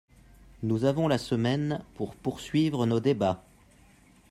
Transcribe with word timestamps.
Nous 0.63 0.85
avons 0.85 1.07
la 1.07 1.19
semaine 1.19 1.83
pour 1.93 2.15
poursuivre 2.15 2.87
nos 2.87 2.99
débats. 2.99 3.43